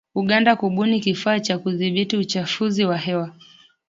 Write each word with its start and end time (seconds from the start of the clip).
Uganda 0.15 0.51
kubuni 0.55 0.99
kifaa 0.99 1.39
cha 1.39 1.57
kudhibiti 1.59 2.17
uchafuzi 2.17 2.85
wa 2.85 2.97
hewa. 2.97 3.33